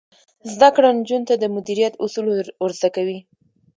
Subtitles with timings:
[0.53, 2.25] زده کړه نجونو ته د مدیریت اصول
[2.61, 3.19] ور زده کوي.